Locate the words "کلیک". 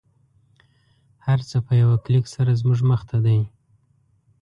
2.05-2.25